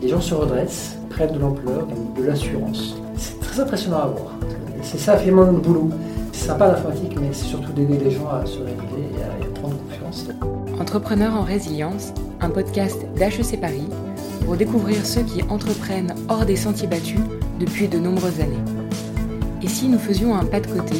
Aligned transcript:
les 0.00 0.08
gens 0.08 0.20
se 0.20 0.34
redressent, 0.34 0.96
prennent 1.10 1.32
de 1.32 1.38
l'ampleur, 1.38 1.86
de, 2.16 2.22
l'assurance. 2.22 2.96
C'est 3.16 3.38
très 3.40 3.60
impressionnant 3.60 3.98
à 3.98 4.06
voir. 4.06 4.34
C'est 4.82 4.98
ça 4.98 5.16
finalement 5.16 5.46
notre 5.46 5.60
boulot. 5.60 5.90
C'est 6.32 6.46
sympa 6.46 6.68
l'informatique, 6.68 7.18
mais 7.20 7.28
c'est 7.32 7.44
surtout 7.44 7.72
d'aider 7.72 7.98
les 7.98 8.10
gens 8.10 8.28
à 8.28 8.46
se 8.46 8.58
révéler 8.58 9.08
et 9.18 9.22
à, 9.22 9.60
prendre 9.60 9.76
confiance. 9.76 10.28
Entrepreneurs 10.80 11.34
en 11.34 11.42
résilience, 11.42 12.14
un 12.40 12.48
podcast 12.48 12.98
d'HEC 13.16 13.60
Paris 13.60 13.88
pour 14.44 14.56
découvrir 14.56 15.04
ceux 15.04 15.22
qui 15.22 15.42
entreprennent 15.44 16.14
hors 16.28 16.46
des 16.46 16.56
sentiers 16.56 16.88
battus 16.88 17.20
depuis 17.58 17.88
de 17.88 17.98
nombreuses 17.98 18.40
années. 18.40 18.64
Et 19.62 19.68
si 19.68 19.88
nous 19.88 19.98
faisions 19.98 20.34
un 20.34 20.46
pas 20.46 20.60
de 20.60 20.66
côté 20.66 20.96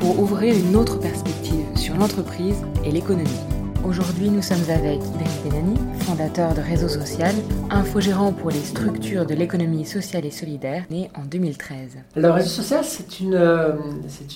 pour 0.00 0.18
ouvrir 0.18 0.54
une 0.56 0.74
autre 0.74 0.98
perspective 0.98 1.64
sur 1.76 1.94
l'entreprise 1.96 2.64
et 2.84 2.90
l'économie? 2.90 3.53
Aujourd'hui, 3.86 4.30
nous 4.30 4.40
sommes 4.40 4.70
avec 4.70 4.98
Idriss 5.04 5.42
Benani, 5.44 5.76
fondateur 5.98 6.54
de 6.54 6.62
Réseau 6.62 6.88
Social, 6.88 7.34
infogérant 7.68 8.32
pour 8.32 8.50
les 8.50 8.62
structures 8.62 9.26
de 9.26 9.34
l'économie 9.34 9.84
sociale 9.84 10.24
et 10.24 10.30
solidaire, 10.30 10.86
né 10.88 11.10
en 11.14 11.22
2013. 11.26 11.98
Le 12.16 12.30
Réseau 12.30 12.48
Social, 12.48 12.82
c'est 12.82 13.20
une, 13.20 13.34
euh, 13.34 13.72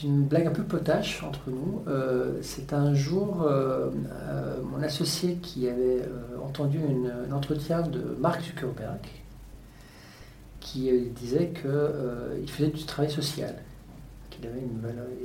une 0.05 0.25
blague 0.25 0.48
un 0.48 0.51
peu 0.51 0.65
potache 0.65 1.23
entre 1.23 1.41
nous. 1.48 1.83
Euh, 1.89 2.33
c'est 2.42 2.75
un 2.75 2.92
jour, 2.92 3.42
euh, 3.42 3.89
mon 4.70 4.83
associé 4.83 5.37
qui 5.37 5.67
avait 5.67 6.03
entendu 6.45 6.80
un 7.30 7.33
entretien 7.33 7.80
de 7.80 8.19
Mark 8.20 8.42
Zuckerberg, 8.42 9.01
qui 10.61 10.92
disait 11.19 11.55
qu'il 11.55 12.51
faisait 12.51 12.69
du 12.69 12.84
travail 12.84 13.11
social. 13.11 13.55
Qu'il 14.28 14.47
avait. 14.47 14.59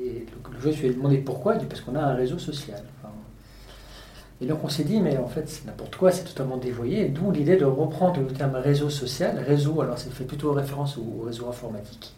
Et 0.01 0.25
le, 0.65 0.71
je 0.71 0.79
lui 0.79 0.87
ai 0.87 0.93
demandé 0.93 1.17
pourquoi. 1.17 1.55
Il 1.55 1.59
dit 1.59 1.65
parce 1.65 1.81
qu'on 1.81 1.95
a 1.95 2.01
un 2.01 2.15
réseau 2.15 2.39
social. 2.39 2.81
Et 4.41 4.45
donc 4.45 4.63
on 4.63 4.69
s'est 4.69 4.83
dit, 4.83 4.99
mais 4.99 5.17
en 5.17 5.27
fait, 5.27 5.47
c'est 5.47 5.65
n'importe 5.65 5.95
quoi, 5.95 6.11
c'est 6.11 6.23
totalement 6.23 6.57
dévoyé. 6.57 7.05
D'où 7.05 7.31
l'idée 7.31 7.55
de 7.55 7.65
reprendre 7.65 8.19
le 8.19 8.27
terme 8.27 8.55
réseau 8.55 8.89
social. 8.89 9.39
Réseau, 9.39 9.81
alors 9.81 9.97
ça 9.97 10.09
fait 10.09 10.25
plutôt 10.25 10.51
référence 10.51 10.97
au 10.97 11.23
réseau 11.23 11.47
informatique. 11.47 12.13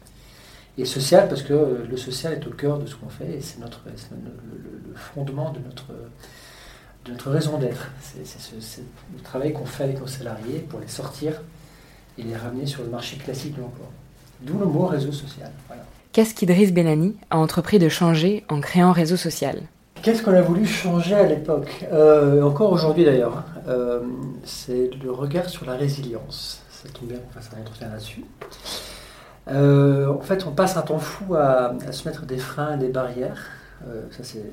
Et 0.78 0.86
social, 0.86 1.30
parce 1.30 1.42
que 1.42 1.86
le 1.90 1.98
social 1.98 2.34
est 2.34 2.48
au 2.48 2.50
cœur 2.50 2.80
de 2.80 2.86
ce 2.86 2.96
qu'on 2.96 3.10
fait, 3.10 3.38
et 3.38 3.42
c'est 3.42 3.60
notre, 3.60 3.82
le, 3.86 4.94
fondement 4.96 5.52
de 5.52 5.60
notre, 5.60 5.86
de 7.06 7.12
notre 7.12 7.32
raison 7.32 7.58
d'être. 7.58 7.92
C'est 8.02 8.84
le 9.16 9.22
travail 9.24 9.54
qu'on 9.54 9.66
fait 9.66 9.86
avec 9.86 10.00
nos 10.00 10.08
salariés 10.08 10.60
pour 10.60 10.80
les 10.80 10.88
sortir 10.88 11.42
et 12.18 12.24
les 12.24 12.36
ramener 12.36 12.66
sur 12.66 12.84
le 12.84 12.90
marché 12.90 13.18
classique 13.18 13.56
de 13.56 13.62
l'emploi. 13.62 13.88
D'où 14.42 14.58
le 14.58 14.66
mot 14.66 14.86
réseau 14.88 15.14
social. 15.14 15.50
Qu'est-ce 16.12 16.36
qu'Idriss 16.36 16.74
Benani 16.74 17.16
a 17.30 17.38
entrepris 17.38 17.80
de 17.80 17.88
changer 17.88 18.44
en 18.50 18.60
créant 18.60 18.92
réseau 18.92 19.18
social? 19.18 19.62
Qu'est-ce 20.06 20.22
qu'on 20.22 20.36
a 20.36 20.42
voulu 20.42 20.68
changer 20.68 21.16
à 21.16 21.24
l'époque 21.26 21.84
euh, 21.92 22.44
Encore 22.44 22.72
aujourd'hui 22.72 23.06
d'ailleurs. 23.06 23.38
Hein. 23.38 23.62
Euh, 23.68 24.00
c'est 24.44 24.92
le 25.04 25.10
regard 25.10 25.50
sur 25.50 25.66
la 25.66 25.74
résilience. 25.74 26.62
Ça 26.70 26.88
tombe 26.90 27.10
bien 27.10 27.18
qu'on 27.18 27.32
fasse 27.32 27.50
un 27.58 27.60
entretien 27.60 27.90
là-dessus. 27.90 28.24
Euh, 29.48 30.08
en 30.08 30.20
fait, 30.20 30.46
on 30.46 30.52
passe 30.52 30.78
un 30.78 30.84
temps 30.84 31.00
fou 31.00 31.34
à, 31.34 31.74
se 31.90 32.08
mettre 32.08 32.28
des 32.28 32.38
freins, 32.38 32.78
des 32.78 32.90
barrières. 32.90 33.48
ça, 34.12 34.24
c'est 34.24 34.46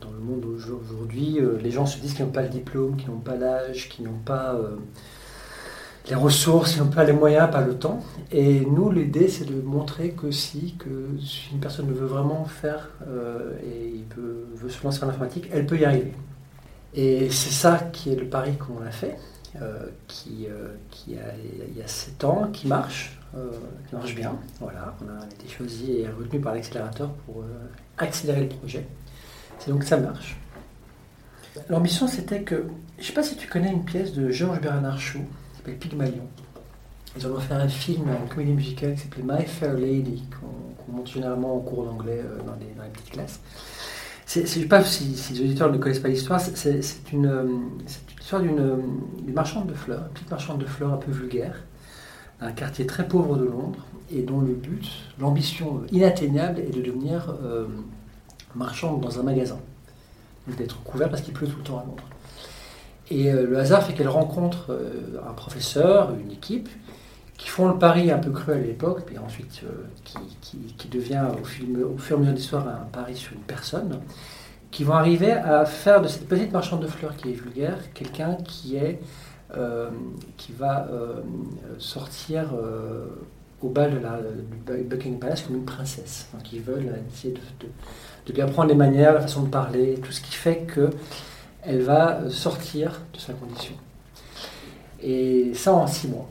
dans 0.00 0.10
le 0.10 0.18
monde 0.18 0.44
aujourd'hui. 0.46 1.38
les 1.62 1.70
gens 1.70 1.86
se 1.86 2.00
disent 2.00 2.14
qu'ils 2.14 2.24
n'ont 2.24 2.32
pas 2.32 2.42
le 2.42 2.48
diplôme, 2.48 2.96
qu'ils 2.96 3.10
n'ont 3.10 3.20
pas 3.20 3.36
l'âge, 3.36 3.88
qu'ils 3.88 4.06
n'ont 4.06 4.22
pas 4.24 4.58
les 6.08 6.14
ressources, 6.14 6.76
ils 6.76 6.78
n'ont 6.82 6.88
pas 6.88 7.04
les 7.04 7.12
moyens, 7.12 7.50
pas 7.50 7.60
le 7.60 7.74
temps. 7.74 8.00
Et 8.32 8.60
nous, 8.60 8.90
l'idée, 8.90 9.28
c'est 9.28 9.44
de 9.44 9.60
montrer 9.60 10.10
que 10.10 10.30
si, 10.30 10.76
une 11.52 11.60
personne 11.60 11.92
veut 11.92 12.06
vraiment 12.06 12.44
faire 12.44 12.90
euh, 13.06 13.56
et 13.62 13.92
il 13.94 14.04
peut, 14.04 14.46
veut 14.54 14.70
se 14.70 14.82
lancer 14.82 15.04
en 15.04 15.08
informatique, 15.08 15.48
elle 15.52 15.66
peut 15.66 15.78
y 15.78 15.84
arriver. 15.84 16.12
Et 16.94 17.30
c'est 17.30 17.52
ça 17.52 17.78
qui 17.92 18.12
est 18.12 18.16
le 18.16 18.26
pari 18.26 18.56
qu'on 18.56 18.84
a 18.86 18.90
fait, 18.90 19.18
euh, 19.60 19.86
qui, 20.06 20.46
euh, 20.48 20.68
qui 20.90 21.16
a, 21.16 21.34
il 21.68 21.76
y 21.76 21.82
a 21.82 21.86
7 21.86 22.24
ans, 22.24 22.48
qui 22.52 22.66
marche, 22.66 23.18
qui 23.88 23.94
marche 23.94 24.14
bien. 24.14 24.34
Voilà, 24.60 24.96
on 25.02 25.08
a 25.08 25.26
été 25.26 25.48
choisi 25.48 26.00
et 26.00 26.08
retenu 26.08 26.40
par 26.40 26.54
l'accélérateur 26.54 27.10
pour 27.26 27.44
accélérer 27.98 28.42
le 28.42 28.48
projet. 28.48 28.86
C'est 29.58 29.70
donc 29.70 29.84
ça 29.84 29.98
marche. 29.98 30.38
L'ambition, 31.68 32.06
c'était 32.06 32.42
que, 32.42 32.66
je 32.96 33.02
ne 33.02 33.06
sais 33.06 33.12
pas 33.12 33.22
si 33.22 33.36
tu 33.36 33.48
connais 33.48 33.70
une 33.70 33.84
pièce 33.84 34.12
de 34.12 34.30
Georges 34.30 34.60
Bernard 34.60 34.98
Shaw, 35.68 35.76
Pygmalion. 35.78 36.26
Ils 37.16 37.26
ont 37.26 37.38
fait 37.40 37.54
un 37.54 37.68
film, 37.68 38.04
une 38.08 38.28
comédie 38.28 38.52
musicale 38.52 38.94
qui 38.94 39.00
s'appelait 39.00 39.24
My 39.24 39.44
Fair 39.44 39.74
Lady, 39.74 40.22
qu'on 40.30 40.92
montre 40.92 41.10
généralement 41.10 41.56
en 41.56 41.60
cours 41.60 41.84
d'anglais 41.84 42.22
euh, 42.24 42.38
dans, 42.46 42.54
les, 42.54 42.90
petites 42.90 43.10
classes. 43.10 43.40
je 44.32 44.40
ne 44.40 44.46
sais 44.46 44.64
pas 44.66 44.84
si, 44.84 45.16
les 45.32 45.40
auditeurs 45.40 45.72
ne 45.72 45.78
connaissent 45.78 45.98
pas 45.98 46.08
l'histoire, 46.08 46.40
c'est 46.40 46.80
une, 47.12 47.70
histoire 48.20 48.42
d'une 48.42 49.32
marchande 49.32 49.66
de 49.66 49.74
fleurs, 49.74 50.02
une 50.06 50.12
petite 50.12 50.30
marchande 50.30 50.58
de 50.58 50.66
fleurs 50.66 50.92
un 50.92 50.98
peu 50.98 51.10
vulgaire, 51.10 51.62
un 52.40 52.52
quartier 52.52 52.86
très 52.86 53.08
pauvre 53.08 53.36
de 53.36 53.44
Londres, 53.44 53.84
et 54.12 54.22
dont 54.22 54.40
le 54.40 54.54
but, 54.54 54.86
l'ambition 55.18 55.82
inatteignable 55.90 56.60
est 56.60 56.74
de 56.74 56.82
devenir 56.82 57.34
euh, 57.42 57.66
marchande 58.54 59.00
dans 59.00 59.18
un 59.18 59.22
magasin, 59.22 59.58
d'être 60.46 60.82
couvert 60.82 61.10
parce 61.10 61.22
qu'il 61.22 61.34
pleut 61.34 61.48
tout 61.48 61.58
le 61.58 61.64
temps 61.64 61.78
à 61.78 61.84
Londres. 61.84 62.04
Et 63.10 63.32
euh, 63.32 63.46
le 63.46 63.58
hasard 63.58 63.84
fait 63.84 63.94
qu'elle 63.94 64.08
rencontre 64.08 64.70
euh, 64.70 65.20
un 65.28 65.32
professeur, 65.32 66.14
une 66.14 66.30
équipe, 66.30 66.68
qui 67.36 67.48
font 67.48 67.68
le 67.68 67.78
pari 67.78 68.10
un 68.10 68.18
peu 68.18 68.30
cru 68.30 68.52
à 68.52 68.58
l'époque, 68.58 69.04
puis 69.06 69.16
ensuite 69.18 69.62
euh, 69.64 70.20
qui, 70.76 70.88
devient 70.88 71.24
au, 71.40 71.44
film, 71.44 71.82
au 71.82 71.96
fur 71.96 72.16
et 72.16 72.18
à 72.18 72.20
mesure 72.20 72.32
de 72.34 72.38
l'histoire 72.38 72.68
un 72.68 72.86
pari 72.92 73.14
sur 73.16 73.32
une 73.32 73.42
personne, 73.42 74.00
qui 74.70 74.84
vont 74.84 74.94
arriver 74.94 75.32
à 75.32 75.64
faire 75.64 76.02
de 76.02 76.08
cette 76.08 76.28
petite 76.28 76.52
marchande 76.52 76.82
de 76.82 76.88
fleurs 76.88 77.16
qui 77.16 77.30
est 77.30 77.34
vulgaire 77.34 77.78
quelqu'un 77.94 78.36
qui 78.44 78.76
est 78.76 79.00
qui 80.36 80.52
va 80.52 80.86
sortir 81.78 82.52
au 83.62 83.70
bal 83.70 83.94
de 83.94 83.98
la, 83.98 84.18
du 84.76 84.84
Buckingham 84.84 85.18
Palace 85.18 85.40
comme 85.40 85.56
une 85.56 85.64
princesse. 85.64 86.28
Donc 86.34 86.52
ils 86.52 86.60
veulent 86.60 86.96
essayer 87.10 87.32
de, 87.32 87.40
de, 87.60 87.72
de, 88.26 88.32
bien 88.34 88.46
prendre 88.46 88.68
les 88.68 88.74
manières, 88.74 89.14
la 89.14 89.22
façon 89.22 89.44
de 89.44 89.48
parler, 89.48 89.98
tout 90.04 90.12
ce 90.12 90.20
qui 90.20 90.34
fait 90.34 90.66
que 90.66 90.90
elle 91.62 91.82
va 91.82 92.30
sortir 92.30 93.00
de 93.12 93.18
sa 93.18 93.32
condition. 93.32 93.74
Et 95.02 95.52
ça 95.54 95.72
en 95.72 95.86
six 95.86 96.08
mois. 96.08 96.28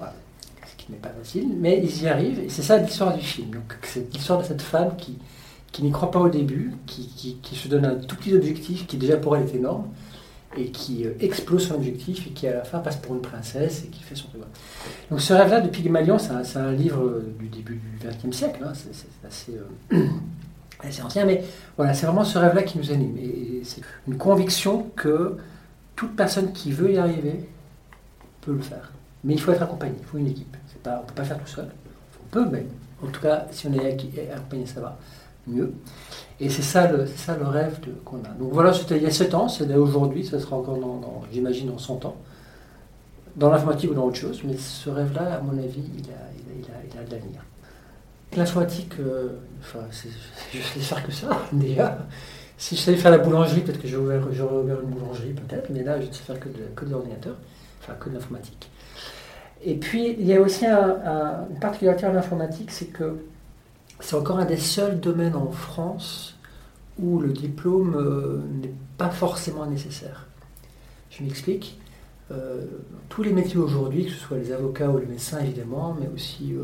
Ce 0.00 0.84
qui 0.84 0.92
n'est 0.92 0.98
pas 0.98 1.10
facile, 1.10 1.48
mais 1.56 1.80
ils 1.82 2.02
y 2.02 2.08
arrivent, 2.08 2.40
et 2.40 2.48
c'est 2.48 2.62
ça 2.62 2.78
l'histoire 2.78 3.16
du 3.16 3.24
film. 3.24 3.60
C'est 3.82 4.12
l'histoire 4.12 4.40
de 4.40 4.44
cette 4.44 4.62
femme 4.62 4.96
qui, 4.96 5.18
qui 5.72 5.82
n'y 5.82 5.90
croit 5.90 6.10
pas 6.10 6.20
au 6.20 6.28
début, 6.28 6.72
qui, 6.86 7.38
qui, 7.42 7.56
se 7.56 7.68
donne 7.68 7.84
un 7.84 7.94
tout 7.96 8.16
petit 8.16 8.34
objectif 8.34 8.86
qui 8.86 8.96
déjà 8.96 9.16
pour 9.16 9.36
elle 9.36 9.44
est 9.44 9.54
énorme, 9.54 9.88
et 10.56 10.70
qui 10.70 11.04
euh, 11.04 11.12
explose 11.20 11.68
son 11.68 11.74
objectif, 11.74 12.26
et 12.26 12.30
qui 12.30 12.48
à 12.48 12.54
la 12.54 12.64
fin 12.64 12.78
passe 12.78 12.96
pour 12.96 13.14
une 13.14 13.20
princesse, 13.20 13.84
et 13.84 13.88
qui 13.88 14.02
fait 14.02 14.14
son 14.14 14.28
devoir. 14.28 14.48
Donc 15.10 15.20
ce 15.20 15.32
rêve-là 15.32 15.60
de 15.60 15.68
Pygmalion, 15.68 16.18
c'est 16.18 16.58
un, 16.58 16.72
livre 16.72 17.22
du 17.38 17.48
début 17.48 17.80
du 18.00 18.06
XXe 18.06 18.36
siècle, 18.36 18.60
hein. 18.64 18.72
c'est 18.74 19.26
assez... 19.26 19.58
Euh, 19.92 20.06
c'est 20.90 21.02
ancien, 21.02 21.24
mais 21.24 21.44
voilà, 21.76 21.94
c'est 21.94 22.06
vraiment 22.06 22.24
ce 22.24 22.38
rêve-là 22.38 22.62
qui 22.62 22.78
nous 22.78 22.90
anime. 22.90 23.16
Et 23.18 23.62
c'est 23.64 23.82
une 24.06 24.16
conviction 24.16 24.90
que 24.94 25.36
toute 25.96 26.14
personne 26.14 26.52
qui 26.52 26.70
veut 26.72 26.92
y 26.92 26.98
arriver 26.98 27.48
peut 28.40 28.52
le 28.52 28.60
faire. 28.60 28.92
Mais 29.24 29.34
il 29.34 29.40
faut 29.40 29.50
être 29.50 29.62
accompagné, 29.62 29.96
il 29.98 30.06
faut 30.06 30.18
une 30.18 30.28
équipe. 30.28 30.56
On 30.86 30.90
ne 30.90 30.98
peut 31.06 31.14
pas 31.14 31.24
faire 31.24 31.38
tout 31.38 31.48
seul. 31.48 31.68
On 32.22 32.30
peut, 32.30 32.46
mais 32.50 32.66
en 33.02 33.08
tout 33.08 33.20
cas, 33.20 33.46
si 33.50 33.66
on 33.66 33.72
est 33.74 34.32
accompagné, 34.32 34.66
ça 34.66 34.80
va 34.80 34.96
mieux. 35.46 35.72
Et 36.40 36.48
c'est 36.48 36.62
ça 36.62 36.86
le, 36.86 37.04
rêve 37.46 37.80
qu'on 38.04 38.18
a. 38.18 38.28
Donc 38.38 38.52
voilà, 38.52 38.72
c'était 38.72 38.96
il 38.96 39.02
y 39.02 39.06
a 39.06 39.10
7 39.10 39.34
ans, 39.34 39.48
c'est 39.48 39.74
aujourd'hui, 39.74 40.24
ça 40.24 40.38
sera 40.38 40.56
encore, 40.56 40.78
j'imagine, 41.32 41.68
dans 41.68 41.78
100 41.78 42.04
ans, 42.04 42.16
dans 43.34 43.50
l'informatique 43.50 43.90
ou 43.90 43.94
dans 43.94 44.04
autre 44.04 44.16
chose, 44.16 44.42
mais 44.44 44.56
ce 44.56 44.90
rêve-là, 44.90 45.34
à 45.34 45.40
mon 45.40 45.58
avis, 45.58 45.82
il 45.96 46.04
a, 46.04 46.18
il 46.36 46.52
a, 46.52 46.58
il 46.58 46.64
a, 46.64 46.94
il 46.94 46.98
a 46.98 47.04
de 47.04 47.10
l'avenir. 47.10 47.40
L'informatique, 48.36 48.92
euh, 49.00 49.28
enfin, 49.60 49.80
je 49.90 50.58
sais 50.60 50.80
faire 50.80 51.04
que 51.04 51.12
ça, 51.12 51.28
déjà. 51.52 51.98
Si 52.58 52.76
je 52.76 52.80
savais 52.80 52.96
faire 52.96 53.10
la 53.10 53.18
boulangerie, 53.18 53.60
peut-être 53.60 53.80
que 53.80 53.88
j'aurais 53.88 54.18
ouvert, 54.18 54.80
une 54.82 54.90
boulangerie, 54.90 55.32
peut-être, 55.32 55.70
mais 55.70 55.82
là, 55.82 56.00
je 56.00 56.06
ne 56.06 56.12
sais 56.12 56.22
faire 56.22 56.38
que 56.38 56.48
de, 56.48 56.64
que 56.74 56.84
de 56.84 56.90
l'ordinateur, 56.90 57.36
enfin, 57.80 57.94
que 57.98 58.10
de 58.10 58.14
l'informatique. 58.14 58.70
Et 59.64 59.74
puis, 59.74 60.14
il 60.18 60.26
y 60.26 60.34
a 60.34 60.40
aussi 60.40 60.66
une 60.66 61.58
particularité 61.60 62.06
en 62.06 62.14
informatique, 62.14 62.70
c'est 62.70 62.86
que 62.86 63.16
c'est 64.00 64.14
encore 64.14 64.38
un 64.38 64.44
des 64.44 64.56
seuls 64.56 65.00
domaines 65.00 65.34
en 65.34 65.50
France 65.50 66.36
où 67.00 67.20
le 67.20 67.32
diplôme 67.32 67.94
euh, 67.96 68.40
n'est 68.60 68.74
pas 68.96 69.10
forcément 69.10 69.66
nécessaire. 69.66 70.26
Je 71.10 71.22
m'explique. 71.22 71.78
Euh, 72.30 72.64
tous 73.08 73.22
les 73.22 73.32
métiers 73.32 73.56
aujourd'hui, 73.56 74.04
que 74.04 74.10
ce 74.10 74.18
soit 74.18 74.36
les 74.36 74.52
avocats 74.52 74.90
ou 74.90 74.98
les 74.98 75.06
médecins 75.06 75.40
évidemment, 75.40 75.96
mais 75.98 76.08
aussi 76.14 76.54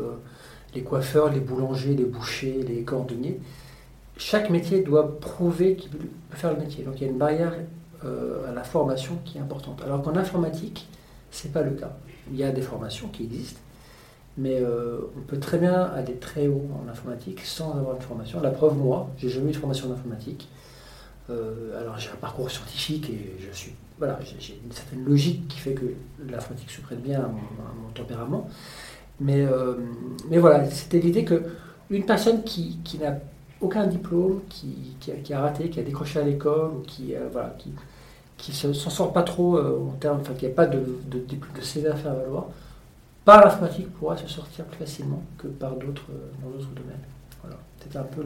les 0.75 0.83
coiffeurs, 0.83 1.31
les 1.31 1.39
boulangers, 1.39 1.95
les 1.95 2.05
bouchers, 2.05 2.63
les 2.67 2.83
cordonniers, 2.83 3.39
chaque 4.17 4.49
métier 4.49 4.81
doit 4.81 5.19
prouver 5.19 5.75
qu'il 5.75 5.89
peut 5.91 6.07
faire 6.31 6.53
le 6.53 6.59
métier. 6.59 6.83
Donc 6.83 6.95
il 6.97 7.03
y 7.03 7.05
a 7.05 7.09
une 7.09 7.17
barrière 7.17 7.53
euh, 8.03 8.49
à 8.49 8.53
la 8.53 8.63
formation 8.63 9.17
qui 9.25 9.37
est 9.37 9.41
importante. 9.41 9.81
Alors 9.83 10.01
qu'en 10.01 10.15
informatique, 10.15 10.87
ce 11.31 11.47
n'est 11.47 11.53
pas 11.53 11.61
le 11.61 11.71
cas. 11.71 11.95
Il 12.31 12.37
y 12.37 12.43
a 12.43 12.51
des 12.51 12.61
formations 12.61 13.07
qui 13.07 13.23
existent, 13.23 13.59
mais 14.37 14.59
euh, 14.59 14.99
on 15.17 15.21
peut 15.21 15.39
très 15.39 15.57
bien 15.57 15.83
aller 15.83 16.15
très 16.15 16.47
haut 16.47 16.67
en 16.83 16.89
informatique 16.89 17.41
sans 17.41 17.71
avoir 17.71 17.95
une 17.95 18.01
formation. 18.01 18.41
La 18.41 18.51
preuve, 18.51 18.77
moi, 18.77 19.09
j'ai 19.17 19.29
jamais 19.29 19.49
eu 19.49 19.53
de 19.53 19.57
formation 19.57 19.89
en 19.89 19.93
informatique. 19.93 20.49
Euh, 21.29 21.81
alors 21.81 21.97
j'ai 21.97 22.09
un 22.09 22.17
parcours 22.17 22.51
scientifique 22.51 23.09
et 23.09 23.35
je 23.39 23.51
suis 23.51 23.73
voilà, 23.97 24.19
j'ai 24.39 24.59
une 24.63 24.71
certaine 24.71 25.05
logique 25.05 25.47
qui 25.47 25.57
fait 25.57 25.73
que 25.73 25.85
l'informatique 26.27 26.69
se 26.69 26.81
prête 26.81 27.01
bien 27.01 27.21
à 27.21 27.27
mon, 27.27 27.89
tempérament. 27.93 28.49
Mais, 29.19 29.45
mais 30.29 30.37
voilà, 30.37 30.69
c'était 30.69 30.99
l'idée 30.99 31.23
que 31.23 31.43
une 31.89 32.05
personne 32.05 32.43
qui, 32.43 32.79
qui 32.83 32.97
n'a 32.97 33.17
aucun 33.61 33.87
diplôme, 33.87 34.41
qui, 34.49 34.97
qui, 34.99 35.33
a, 35.33 35.39
raté, 35.39 35.69
qui 35.69 35.79
a 35.79 35.83
décroché 35.83 36.19
à 36.19 36.23
l'école, 36.23 36.81
qui, 36.85 37.13
voilà, 37.31 37.55
qui, 37.57 37.71
qui 38.37 38.53
s'en 38.53 38.73
sort 38.73 39.13
pas 39.13 39.23
trop 39.23 39.57
en 39.57 39.93
termes, 39.99 40.19
enfin, 40.21 40.33
qui 40.33 40.45
n'a 40.45 40.51
pas 40.51 40.65
de, 40.65 40.79
de, 41.09 41.19
de, 41.19 41.61
CV 41.61 41.87
à 41.87 41.95
faire 41.95 42.13
valoir, 42.13 42.47
par 43.23 43.43
l'informatique 43.43 43.91
pourra 43.93 44.17
se 44.17 44.27
sortir 44.27 44.65
plus 44.65 44.79
facilement 44.79 45.23
que 45.37 45.47
par 45.47 45.71
d'autres 45.71 46.11
dans 46.43 46.49
d'autres 46.49 46.73
domaines. 46.75 46.99
Voilà, 47.41 47.57
c'était 47.81 47.97
un 47.97 48.03
peu 48.03 48.23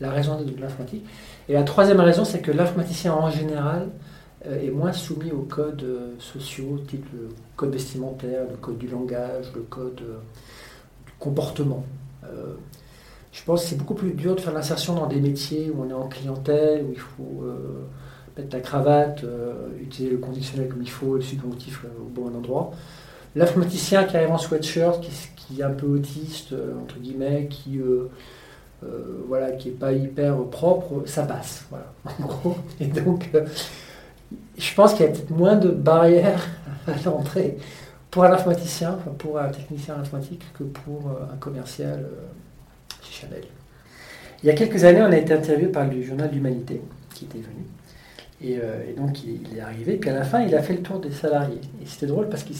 la 0.00 0.10
raison 0.10 0.40
de 0.40 0.60
l'informatique. 0.60 1.04
Et 1.48 1.52
la 1.54 1.62
troisième 1.62 2.00
raison, 2.00 2.24
c'est 2.24 2.40
que 2.40 2.50
l'informaticien 2.50 3.12
en 3.12 3.30
général 3.30 3.82
euh, 3.82 3.86
est 4.44 4.70
moins 4.70 4.92
soumis 4.92 5.32
aux 5.32 5.42
codes 5.42 5.82
euh, 5.82 6.14
sociaux, 6.18 6.78
type 6.86 7.06
le 7.12 7.28
code 7.56 7.72
vestimentaire, 7.72 8.42
le 8.48 8.56
code 8.56 8.78
du 8.78 8.86
langage, 8.86 9.46
le 9.54 9.62
code 9.62 10.00
euh, 10.02 10.18
du 11.06 11.12
comportement. 11.18 11.84
je 13.32 13.44
pense 13.44 13.62
que 13.62 13.68
c'est 13.70 13.76
beaucoup 13.76 13.94
plus 13.94 14.12
dur 14.12 14.36
de 14.36 14.40
faire 14.40 14.52
l'insertion 14.52 14.94
dans 14.94 15.06
des 15.06 15.20
métiers 15.20 15.70
où 15.70 15.82
on 15.82 15.90
est 15.90 15.94
en 15.94 16.08
clientèle, 16.08 16.84
où 16.84 16.92
il 16.92 16.98
faut 16.98 17.44
mettre 18.36 18.54
la 18.54 18.60
cravate, 18.60 19.24
utiliser 19.80 20.12
le 20.12 20.18
conditionnel 20.18 20.68
comme 20.68 20.82
il 20.82 20.90
faut, 20.90 21.16
le 21.16 21.22
subjonctif 21.22 21.84
au 22.00 22.08
bon 22.08 22.28
endroit. 22.36 22.72
L'informaticien 23.34 24.04
qui 24.04 24.16
arrive 24.16 24.30
en 24.30 24.38
sweatshirt, 24.38 25.00
qui, 25.00 25.10
qui, 25.36 25.60
est 25.60 25.64
un 25.64 25.70
peu 25.70 25.86
autiste, 25.86 26.54
entre 26.82 26.98
guillemets, 26.98 27.48
qui 27.48 27.80
euh, 28.84 29.24
voilà, 29.26 29.52
qui 29.52 29.68
n'est 29.68 29.74
pas 29.74 29.92
hyper 29.92 30.36
propre, 30.44 31.02
ça 31.06 31.24
passe. 31.24 31.66
Voilà. 31.70 31.92
Et 32.80 32.86
donc, 32.86 33.28
euh, 33.34 33.44
je 34.58 34.74
pense 34.74 34.94
qu'il 34.94 35.06
y 35.06 35.08
a 35.08 35.12
peut-être 35.12 35.30
moins 35.30 35.56
de 35.56 35.68
barrières 35.68 36.46
à 36.86 36.92
l'entrée 37.04 37.56
pour 38.10 38.24
un 38.24 38.32
informaticien, 38.32 38.98
pour 39.18 39.38
un 39.38 39.48
technicien 39.48 39.96
informatique, 39.96 40.42
que 40.58 40.64
pour 40.64 41.08
euh, 41.08 41.32
un 41.32 41.36
commercial 41.36 42.06
chez 43.02 43.22
Chanel. 43.22 43.44
Il 44.42 44.46
y 44.46 44.50
a 44.50 44.54
quelques 44.54 44.84
années, 44.84 45.02
on 45.02 45.12
a 45.12 45.16
été 45.16 45.32
interviewé 45.32 45.70
par 45.70 45.86
le 45.86 46.02
journal 46.02 46.30
d'Humanité, 46.30 46.80
qui 47.14 47.24
était 47.24 47.38
venu. 47.38 47.66
Et, 48.40 48.60
donc, 48.96 49.24
il, 49.24 49.58
est 49.58 49.60
arrivé. 49.60 49.96
Puis 49.96 50.10
à 50.10 50.14
la 50.14 50.22
fin, 50.22 50.40
il 50.42 50.54
a 50.54 50.62
fait 50.62 50.74
le 50.74 50.82
tour 50.82 51.00
des 51.00 51.10
salariés. 51.10 51.60
Et 51.82 51.86
c'était 51.86 52.06
drôle 52.06 52.28
parce 52.28 52.44
qu'il 52.44 52.56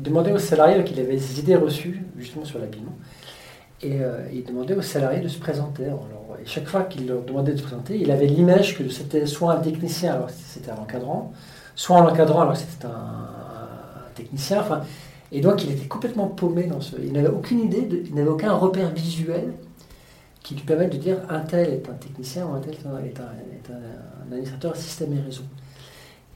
demandait 0.00 0.30
aux 0.30 0.38
salariés 0.38 0.84
qu'il 0.84 1.00
avait 1.00 1.16
des 1.16 1.40
idées 1.40 1.56
reçues, 1.56 2.02
justement, 2.16 2.44
sur 2.44 2.60
l'habillement. 2.60 2.96
Et 3.82 4.00
euh, 4.00 4.20
il 4.32 4.44
demandait 4.44 4.74
aux 4.74 4.82
salariés 4.82 5.20
de 5.20 5.28
se 5.28 5.38
présenter. 5.38 5.86
Alors, 5.86 6.06
et 6.40 6.46
chaque 6.46 6.66
fois 6.66 6.84
qu'il 6.84 7.06
leur 7.06 7.22
demandait 7.22 7.52
de 7.52 7.58
se 7.58 7.62
présenter, 7.62 7.98
il 7.98 8.10
avait 8.10 8.26
l'image 8.26 8.78
que 8.78 8.88
c'était 8.88 9.26
soit 9.26 9.54
un 9.54 9.60
technicien, 9.60 10.14
alors 10.14 10.30
c'était 10.30 10.70
un 10.70 10.76
encadrant, 10.76 11.32
soit 11.74 11.98
un 11.98 12.06
encadrant, 12.06 12.42
alors 12.42 12.56
c'était 12.56 12.86
un, 12.86 13.28
technicien. 14.14 14.60
Enfin, 14.60 14.82
et 15.32 15.40
donc 15.40 15.64
il 15.64 15.72
était 15.72 15.86
complètement 15.86 16.28
paumé 16.28 16.64
dans 16.64 16.80
ce. 16.80 16.96
Il 17.02 17.12
n'avait 17.12 17.28
aucune 17.28 17.60
idée, 17.60 18.04
il 18.06 18.14
n'avait 18.14 18.28
aucun 18.28 18.52
repère 18.52 18.90
visuel 18.90 19.52
qui 20.42 20.54
lui 20.54 20.62
permette 20.62 20.92
de 20.92 20.98
dire 20.98 21.18
un 21.28 21.40
tel 21.40 21.68
est 21.68 21.88
un 21.88 21.94
technicien 21.94 22.46
ou 22.46 22.54
un 22.54 22.60
tel 22.60 22.74
est 22.74 22.86
un, 22.86 24.32
administrateur 24.32 24.76
système 24.76 25.12
et 25.14 25.20
réseau. 25.20 25.42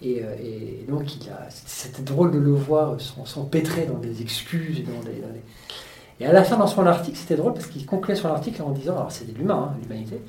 Et, 0.02 0.22
euh, 0.22 0.34
et 0.38 0.84
donc 0.88 1.04
c'était 1.48 2.02
drôle 2.02 2.30
de 2.30 2.38
le 2.38 2.52
voir 2.52 2.96
s'empêtrer 3.00 3.86
dans 3.86 3.98
des 3.98 4.20
excuses 4.20 4.80
et 4.80 4.82
dans 4.82 5.00
des 5.02 5.22
et 6.20 6.26
à 6.26 6.32
la 6.32 6.44
fin, 6.44 6.56
dans 6.56 6.66
son 6.66 6.86
article, 6.86 7.16
c'était 7.16 7.36
drôle 7.36 7.54
parce 7.54 7.66
qu'il 7.66 7.84
concluait 7.84 8.16
son 8.16 8.28
article 8.28 8.62
en 8.62 8.70
disant, 8.70 8.94
alors 8.94 9.12
c'est 9.12 9.30
de 9.30 9.36
l'humain, 9.36 9.70
hein, 9.70 9.78
l'humanité, 9.82 10.20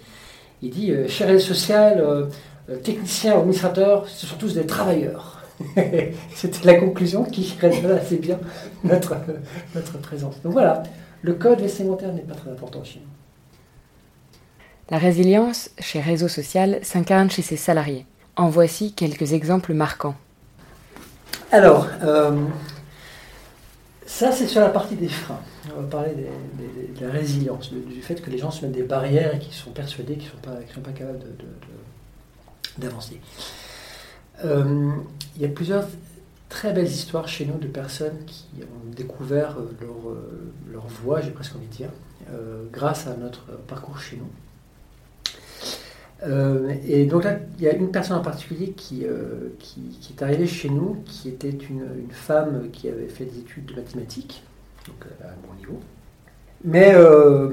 il 0.61 0.71
dit, 0.71 0.91
euh, 0.91 1.07
cher 1.07 1.29
aide 1.29 1.39
social, 1.39 1.99
euh, 1.99 2.25
euh, 2.69 2.77
technicien, 2.77 3.37
administrateur, 3.37 4.07
ce 4.09 4.25
sont 4.27 4.35
tous 4.35 4.55
des 4.55 4.65
travailleurs. 4.65 5.41
C'était 6.35 6.65
la 6.65 6.75
conclusion 6.75 7.23
qui 7.23 7.55
résume 7.59 7.91
assez 7.91 8.17
bien 8.17 8.39
notre, 8.83 9.15
notre 9.75 9.97
présence. 9.99 10.41
Donc 10.41 10.53
voilà, 10.53 10.83
le 11.21 11.33
code 11.33 11.61
vestimentaire 11.61 12.13
n'est 12.13 12.21
pas 12.21 12.35
très 12.35 12.51
important 12.51 12.83
chez 12.83 12.99
nous. 12.99 13.07
La 14.89 14.97
résilience 14.97 15.69
chez 15.79 15.99
Réseau 15.99 16.27
Social 16.27 16.79
s'incarne 16.83 17.29
chez 17.29 17.41
ses 17.41 17.57
salariés. 17.57 18.05
En 18.35 18.49
voici 18.49 18.93
quelques 18.93 19.33
exemples 19.33 19.73
marquants. 19.73 20.15
Alors, 21.51 21.87
ça 24.07 24.31
c'est 24.31 24.47
sur 24.47 24.61
la 24.61 24.69
partie 24.69 24.95
des 24.95 25.09
freins 25.09 25.41
on 25.75 25.81
va 25.81 25.87
parler 25.87 26.13
de 26.15 27.05
la 27.05 27.11
résilience, 27.11 27.71
du 27.71 28.01
fait 28.01 28.21
que 28.21 28.29
les 28.29 28.37
gens 28.37 28.51
se 28.51 28.65
mettent 28.65 28.75
des 28.75 28.83
barrières 28.83 29.35
et 29.35 29.39
qu'ils 29.39 29.53
sont 29.53 29.71
persuadés 29.71 30.15
qu'ils 30.15 30.29
ne 30.29 30.65
sont, 30.73 30.81
pas, 30.81 30.91
capables 30.91 31.19
d'avancer. 32.77 33.19
Euh, 34.45 34.91
il 35.35 35.41
y 35.41 35.45
a 35.45 35.49
plusieurs 35.49 35.87
très 36.49 36.71
belles 36.73 36.87
histoires 36.87 37.27
chez 37.27 37.45
nous 37.45 37.57
de 37.57 37.67
personnes 37.67 38.17
qui 38.25 38.45
ont 38.61 38.95
découvert 38.95 39.57
euh, 39.57 39.73
euh, 39.81 40.51
leur 40.71 40.87
voie, 40.87 41.21
j'ai 41.21 41.31
presque 41.31 41.55
envie 41.55 41.67
de 41.67 41.73
dire, 41.73 41.89
grâce 42.71 43.07
à 43.07 43.15
notre 43.15 43.45
parcours 43.67 43.99
chez 43.99 44.17
nous. 44.17 44.29
Et 46.87 47.05
donc 47.05 47.23
là, 47.23 47.37
il 47.57 47.63
y 47.63 47.67
a 47.67 47.73
une 47.73 47.91
personne 47.91 48.17
en 48.17 48.21
particulier 48.21 48.71
qui, 48.71 49.05
qui, 49.59 50.13
est 50.17 50.23
arrivée 50.23 50.47
chez 50.47 50.69
nous, 50.69 50.97
qui 51.05 51.29
était 51.29 51.49
une, 51.49 51.85
femme 52.11 52.69
qui 52.71 52.89
avait 52.89 53.07
fait 53.07 53.25
des 53.25 53.39
études 53.39 53.65
de 53.65 53.75
mathématiques, 53.75 54.43
donc 54.87 55.05
à 55.23 55.27
un 55.27 55.47
bon 55.47 55.53
niveau. 55.57 55.79
Mais 56.63 56.93
euh, 56.93 57.51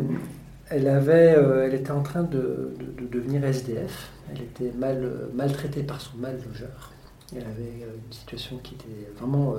elle, 0.70 0.88
avait, 0.88 1.34
euh, 1.36 1.66
elle 1.66 1.74
était 1.74 1.90
en 1.90 2.02
train 2.02 2.22
de, 2.22 2.74
devenir 3.10 3.44
SDF. 3.44 4.10
Elle 4.30 4.42
était 4.42 4.76
mal, 4.76 5.10
maltraitée 5.34 5.82
par 5.82 6.00
son 6.00 6.16
mal 6.16 6.38
logeur. 6.46 6.92
Elle 7.32 7.42
avait 7.42 7.82
euh, 7.82 7.96
une 8.06 8.12
situation 8.12 8.58
qui 8.62 8.74
était 8.74 9.10
vraiment. 9.18 9.54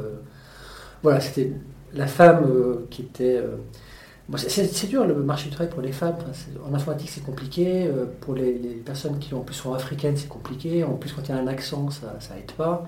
voilà, 1.03 1.19
c'était 1.19 1.51
la 1.93 2.07
femme 2.07 2.45
qui 2.89 3.03
était. 3.03 3.41
C'est 4.37 4.87
dur 4.87 5.05
le 5.05 5.15
marché 5.15 5.49
du 5.49 5.55
travail 5.55 5.71
pour 5.71 5.81
les 5.81 5.91
femmes. 5.91 6.15
en 6.67 6.73
informatique, 6.73 7.09
c'est 7.09 7.23
compliqué. 7.23 7.89
pour 8.21 8.33
les, 8.33 8.53
personnes 8.85 9.19
qui 9.19 9.33
en 9.33 9.41
plus 9.41 9.55
sont 9.55 9.73
africaines, 9.73 10.17
c'est 10.17 10.27
compliqué. 10.27 10.83
En 10.83 10.93
plus, 10.93 11.11
quand 11.13 11.21
il 11.23 11.29
y 11.29 11.37
a 11.37 11.37
un 11.37 11.47
accent, 11.47 11.89
ça, 11.91 12.15
ça 12.19 12.37
aide 12.37 12.51
pas. 12.53 12.85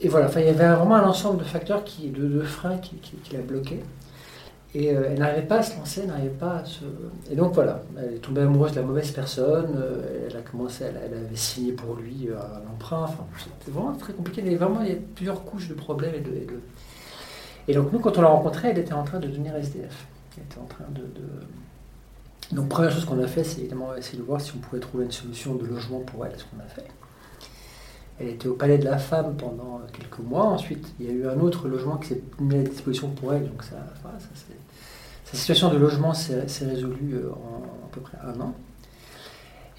Et 0.00 0.08
voilà, 0.08 0.26
enfin, 0.26 0.40
il 0.40 0.46
y 0.46 0.48
avait 0.48 0.74
vraiment 0.74 0.96
un 0.96 1.06
ensemble 1.06 1.38
de 1.38 1.44
facteurs, 1.44 1.84
qui, 1.84 2.08
de, 2.08 2.40
freins 2.40 2.78
qui, 2.78 2.98
la 3.32 3.40
bloquaient. 3.40 3.82
Et 4.72 4.94
euh, 4.94 5.08
elle 5.10 5.18
n'arrivait 5.18 5.46
pas 5.46 5.58
à 5.58 5.62
se 5.62 5.76
lancer, 5.76 6.06
n'arrivait 6.06 6.28
pas 6.28 6.58
à 6.58 6.64
se. 6.64 6.84
Et 7.30 7.34
donc 7.34 7.54
voilà, 7.54 7.82
elle 7.98 8.14
est 8.14 8.18
tombée 8.18 8.42
amoureuse 8.42 8.70
de 8.70 8.76
la 8.76 8.86
mauvaise 8.86 9.10
personne, 9.10 9.74
euh, 9.76 10.28
elle 10.30 10.36
a 10.36 10.42
commencé, 10.42 10.84
elle, 10.84 10.96
avait 10.96 11.34
signé 11.34 11.72
pour 11.72 11.96
lui 11.96 12.28
euh, 12.28 12.36
un 12.36 12.72
emprunt, 12.72 13.02
enfin, 13.02 13.26
c'était 13.36 13.72
vraiment 13.72 13.94
très 13.94 14.12
compliqué, 14.12 14.42
mais 14.42 14.54
vraiment 14.54 14.80
il 14.82 14.88
y 14.88 14.92
a 14.92 14.98
plusieurs 15.16 15.44
couches 15.44 15.68
de 15.68 15.74
problèmes 15.74 16.14
et 16.14 16.20
de. 16.20 16.60
Et, 17.70 17.74
donc 17.74 17.92
nous, 17.92 18.00
quand 18.00 18.18
on 18.18 18.22
l'a 18.22 18.28
rencontrée, 18.28 18.68
elle 18.68 18.78
était 18.78 18.92
en 18.92 19.04
train 19.04 19.20
de 19.20 19.28
devenir 19.28 19.54
SDF. 19.54 20.06
Elle 20.36 20.44
était 20.44 20.58
en 20.58 20.66
train 20.66 20.84
de. 20.90 21.04
Donc 22.54 22.68
première 22.68 22.90
chose 22.90 23.04
qu'on 23.04 23.22
a 23.22 23.28
fait, 23.28 23.44
c'est 23.44 23.60
évidemment 23.60 23.94
essayer 23.94 24.18
de 24.18 24.24
voir 24.24 24.40
si 24.40 24.52
on 24.56 24.58
pouvait 24.58 24.80
trouver 24.80 25.04
une 25.04 25.12
solution 25.12 25.54
de 25.54 25.64
logement 25.64 26.00
pour 26.00 26.26
elle, 26.26 26.32
ce 26.36 26.44
qu'on 26.44 26.60
a 26.60 26.68
fait. 26.68 26.86
Elle 28.18 28.28
était 28.28 28.48
au 28.48 28.54
Palais 28.54 28.76
de 28.76 28.84
la 28.84 28.98
Femme 28.98 29.36
pendant 29.36 29.80
quelques 29.92 30.18
mois. 30.18 30.44
Ensuite, 30.46 30.92
il 30.98 31.06
y 31.06 31.08
a 31.08 31.12
eu 31.12 31.28
un 31.28 31.38
autre 31.40 31.68
logement 31.68 31.96
qui 31.96 32.08
s'est 32.08 32.22
mis 32.40 32.56
à 32.56 32.62
disposition 32.62 33.08
pour 33.10 33.32
elle. 33.32 33.48
Donc, 33.48 33.62
ça, 33.62 33.76
sa 35.24 35.36
situation 35.36 35.70
de 35.72 35.78
logement 35.78 36.12
s'est 36.12 36.44
résolue 36.66 37.14
euh, 37.14 37.30
en 37.30 37.86
à 37.86 37.88
peu 37.92 38.00
près 38.00 38.18
un 38.22 38.40
an. 38.40 38.54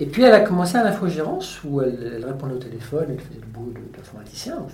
Et 0.01 0.07
puis, 0.07 0.23
elle 0.23 0.33
a 0.33 0.39
commencé 0.39 0.77
à 0.77 0.83
l'infogérance 0.83 1.63
où 1.63 1.79
elle, 1.79 2.25
répondait 2.25 2.55
au 2.55 2.57
téléphone, 2.57 3.05
elle 3.09 3.19
faisait 3.19 3.39
le 3.39 3.45
boulot 3.45 3.85
d'informaticien. 3.95 4.65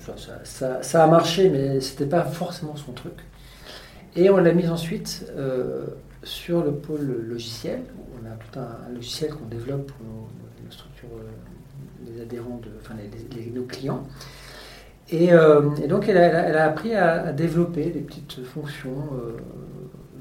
Ça, 0.46 0.82
ça, 0.82 1.04
a 1.04 1.08
marché, 1.08 1.50
mais 1.50 1.82
ce 1.82 1.92
n'était 1.92 2.06
pas 2.06 2.24
forcément 2.24 2.78
son 2.78 2.94
truc. 2.94 3.16
Et 4.16 4.30
on 4.30 4.38
l'a 4.38 4.54
mise 4.54 4.70
ensuite 4.70 5.26
euh, 5.36 5.86
sur 6.24 6.64
le 6.64 6.72
pôle 6.72 7.26
logiciel. 7.28 7.82
On 8.14 8.26
a 8.26 8.36
tout 8.36 8.58
un, 8.58 8.94
logiciel 8.94 9.32
qu'on 9.32 9.48
développe 9.48 9.88
pour 9.88 9.98
nos, 10.06 10.72
structures. 10.72 11.10
Euh, 11.18 12.10
les 12.10 12.22
adhérents, 12.22 12.62
de, 12.64 12.70
enfin 12.80 12.96
nos 13.54 13.64
clients. 13.64 14.08
Et, 15.10 15.34
euh, 15.34 15.62
donc 15.90 16.08
elle 16.08 16.18
a, 16.18 16.64
appris 16.64 16.96
à, 16.96 17.34
développer 17.34 17.90
des 17.90 18.00
petites 18.00 18.46
fonctions 18.46 19.10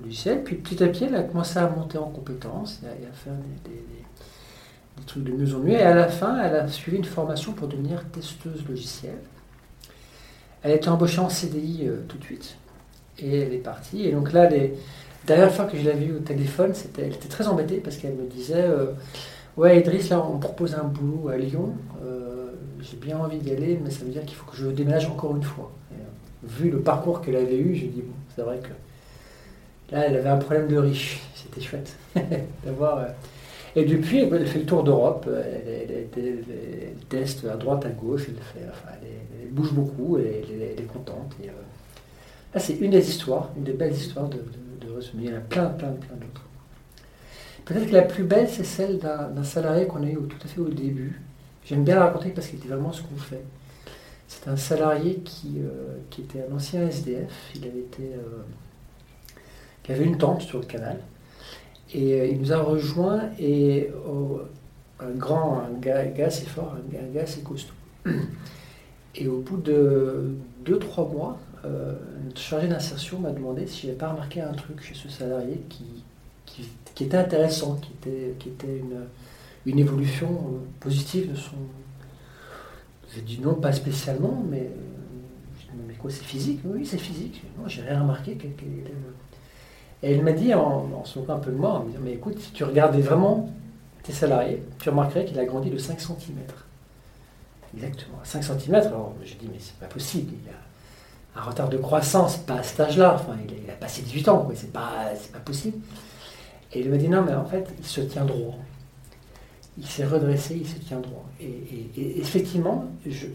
logicielles. 0.03 0.43
Puis 0.43 0.57
petit 0.57 0.83
à 0.83 0.89
petit, 0.89 1.05
elle 1.05 1.15
a 1.15 1.23
commencé 1.23 1.61
à 1.61 1.69
monter 1.69 1.97
en 1.97 2.11
compétences 2.11 2.81
et 2.83 3.07
à, 3.07 3.13
faire 3.13 3.35
des, 3.65 3.71
trucs 5.05 5.25
de 5.25 5.33
mieux 5.33 5.55
en 5.55 5.59
mieux. 5.59 5.73
Et 5.73 5.83
à 5.83 5.95
la 5.95 6.09
fin, 6.09 6.43
elle 6.43 6.57
a 6.57 6.69
suivi 6.69 6.97
une 6.97 7.05
formation 7.05 7.53
pour 7.53 7.69
devenir 7.69 8.05
testeuse 8.11 8.65
logicielle. 8.69 9.19
Elle 10.63 10.73
a 10.73 10.75
été 10.75 10.89
embauchée 10.89 11.21
en 11.21 11.29
CDI 11.29 11.87
euh, 11.87 12.01
tout 12.09 12.19
de 12.19 12.25
suite. 12.25 12.57
Et 13.19 13.41
elle 13.41 13.53
est 13.53 13.59
partie. 13.59 14.07
Et 14.07 14.13
donc 14.13 14.33
là, 14.33 14.49
les 14.49 14.75
dernière 15.27 15.53
fois 15.53 15.65
que 15.65 15.77
je 15.77 15.85
l'avais 15.85 16.05
vue 16.05 16.17
au 16.17 16.21
téléphone, 16.21 16.73
elle 16.99 17.13
était 17.13 17.29
très 17.29 17.49
embêtée 17.49 17.79
parce 17.79 17.97
qu'elle 17.97 18.15
me 18.15 18.27
disait 18.27 18.65
Ouais, 19.57 19.81
Idriss, 19.81 20.11
là, 20.11 20.23
on 20.23 20.35
me 20.35 20.41
propose 20.41 20.75
un 20.75 20.85
boulot 20.85 21.31
à 21.31 21.39
Lyon. 21.39 21.73
Euh, 22.05 22.51
j'ai 22.83 22.99
bien 22.99 23.17
envie 23.19 23.39
d'y 23.39 23.53
aller, 23.53 23.81
mais 23.83 23.91
ça 23.91 24.05
veut 24.05 24.11
dire 24.11 24.23
qu'il 24.27 24.37
faut 24.37 24.45
que 24.45 24.57
je 24.57 24.67
déménage 24.67 25.07
encore 25.07 25.35
une 25.35 25.43
fois. 25.43 25.73
Euh, 25.93 25.97
vu 26.43 26.71
le 26.71 26.81
parcours 26.81 27.23
qu'elle 27.23 27.37
avait 27.37 27.57
eu, 27.57 27.75
j'ai 27.75 27.87
dit, 27.87 28.03
bon, 28.03 28.13
c'est 28.35 28.43
vrai 28.43 28.59
que 28.59 29.95
là, 29.95 30.05
elle 30.07 30.17
avait 30.17 30.29
un 30.29 30.37
problème 30.37 30.69
de 30.69 30.77
riche. 30.77 31.23
C'était 31.35 31.63
chouette 31.63 31.97
d'avoir. 32.65 33.07
Euh. 33.77 33.81
Et 33.81 33.85
depuis, 33.85 34.19
elle 34.19 34.47
fait 34.47 34.61
le 34.61 34.67
tour 34.67 34.83
d'Europe, 34.83 35.29
elle, 35.29 36.07
teste 37.09 37.45
à 37.45 37.57
droite, 37.57 37.85
à 37.87 37.91
gauche, 37.91 38.27
elle, 38.29 39.51
bouge 39.51 39.73
beaucoup 39.73 40.19
et 40.19 40.45
elle, 40.49 40.83
est 40.83 40.87
contente. 40.87 41.35
Et, 41.43 41.47
là, 41.47 42.61
c'est 42.61 42.75
une 42.75 42.91
des 42.91 43.09
histoires, 43.09 43.51
une 43.57 43.65
des 43.65 43.73
belles 43.73 43.95
histoires 43.95 44.29
de, 44.29 44.39
de, 44.39 45.01
Il 45.15 45.25
y 45.25 45.33
en 45.33 45.37
a 45.37 45.41
plein, 45.41 45.67
plein, 45.67 45.93
plein 45.93 46.17
d'autres. 46.17 46.43
Peut-être 47.65 47.89
que 47.89 47.93
la 47.93 48.03
plus 48.03 48.23
belle, 48.23 48.49
c'est 48.49 48.65
celle 48.65 48.99
d'un 48.99 49.45
salarié 49.45 49.87
qu'on 49.87 50.03
a 50.03 50.07
eu 50.07 50.15
tout 50.15 50.39
à 50.45 50.47
fait 50.47 50.61
au 50.61 50.69
début. 50.69 51.21
J'aime 51.65 51.83
bien 51.83 51.97
la 51.97 52.05
raconter 52.07 52.31
parce 52.31 52.47
qu'il 52.47 52.61
était 52.61 52.69
vraiment 52.69 52.93
ce 52.93 53.03
qu'on 53.03 53.17
fait. 53.17 53.43
C'est 54.29 54.49
un 54.49 54.57
salarié 54.57 55.17
qui, 55.17 55.59
euh, 55.59 55.97
qui, 56.11 56.23
était 56.23 56.45
un 56.49 56.55
ancien 56.55 56.87
SDF. 56.87 57.53
Il 57.57 57.67
euh, 57.67 58.43
avait 59.89 60.05
une 60.05 60.17
tente 60.17 60.43
sur 60.43 60.61
le 60.61 60.67
canal. 60.67 60.99
Et 61.95 62.21
euh, 62.21 62.27
il 62.27 62.41
nous 62.41 62.53
a 62.53 62.59
rejoint 62.59 63.31
et 63.39 63.91
un 65.01 65.11
grand, 65.11 65.61
un 65.61 65.79
gars, 65.79 66.27
assez 66.27 66.47
fort, 66.47 66.75
un 66.77 67.15
gars, 67.15 67.23
assez 67.23 67.43
costaud. 67.43 67.75
Et 69.19 69.29
au 69.29 69.39
bout 69.39 69.57
de 69.57 70.35
2-3 70.67 71.11
mois, 71.11 71.39
notre 72.23 72.41
chargé 72.41 72.69
d'insertion 72.69 73.19
m'a 73.19 73.31
demandé 73.31 73.67
si 73.67 73.83
je 73.83 73.87
n'avais 73.87 73.99
pas 73.99 74.11
remarqué 74.11 74.43
un 74.43 74.53
truc 74.53 74.83
chez 74.83 74.95
ce 74.95 75.09
salarié 75.09 75.63
qui, 75.71 76.05
qui, 76.95 77.05
était 77.05 77.17
intéressant, 77.17 77.77
qui 77.77 77.93
était, 77.93 78.35
qui 78.39 78.49
était 78.49 78.83
une, 79.67 79.79
évolution 79.79 80.29
euh, 80.29 80.59
positive 80.81 81.33
de 81.33 81.37
son. 81.37 81.57
J'ai 83.15 83.23
dit 83.23 83.41
non, 83.41 83.55
pas 83.55 83.73
spécialement, 83.73 84.45
mais. 84.49 84.61
Euh, 84.61 85.77
mais 85.87 85.95
quoi, 85.95 86.11
c'est 86.11 86.25
physique? 86.25 86.61
Oui, 86.65 86.87
c'est 86.87 86.99
physique. 86.99 87.43
Non, 87.59 87.69
j'ai 87.69 87.83
rien 87.83 88.01
remarqué. 88.01 88.39
Et 90.03 90.13
elle 90.13 90.23
m'a 90.23 90.33
dit, 90.33 90.53
en, 90.55 91.05
se 91.05 91.19
moquant 91.19 91.37
un 91.37 91.39
peu 91.39 91.51
de 91.51 91.57
moi, 91.57 91.71
en 91.71 91.85
me 91.85 91.91
disant 91.91 92.01
Mais 92.03 92.13
écoute, 92.13 92.39
si 92.39 92.53
tu 92.53 92.65
regardais 92.65 93.01
vraiment 93.01 93.51
tes 94.03 94.13
salariés, 94.13 94.63
tu 94.79 94.91
remarquerais 94.91 95.25
qu'il 95.25 95.39
a 95.39 95.45
grandi 95.45 95.71
de 95.71 95.79
5 95.79 96.01
cm. 96.01 96.39
Exactement, 97.75 98.19
5 98.23 98.45
cm. 98.45 98.75
Alors, 98.75 99.15
j'ai 99.25 99.35
dit 99.35 99.49
Mais 99.51 99.59
c'est 99.59 99.77
pas 99.79 99.87
possible. 99.87 100.33
Il 100.45 100.51
a 100.51 101.41
un 101.41 101.45
retard 101.45 101.69
de 101.69 101.77
croissance, 101.77 102.37
pas 102.39 102.57
à 102.57 102.63
cet 102.63 102.81
âge-là. 102.81 103.15
Enfin, 103.15 103.37
il 103.49 103.71
a, 103.71 103.75
passé 103.75 104.03
18 104.03 104.29
ans, 104.29 104.49
c'est 104.55 104.73
pas, 104.73 105.13
pas 105.33 105.39
possible. 105.41 105.79
Et 106.73 106.81
il 106.81 106.91
m'a 106.91 106.97
dit 106.97 107.09
non, 107.09 107.23
mais 107.23 107.35
en 107.35 107.45
fait, 107.45 107.67
il 107.79 107.87
se 107.87 108.01
tient 108.01 108.25
droit. 108.25 108.57
Il 109.79 109.87
s'est 109.87 110.07
redressé, 110.07 110.57
il 110.57 110.67
se 110.67 110.79
tient 110.79 111.01
droit. 111.01 111.27
Et, 111.41 111.91
effectivement, 112.19 112.87
je, 113.07 113.27